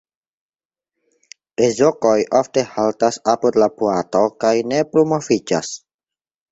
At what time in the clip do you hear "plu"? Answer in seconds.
4.93-5.07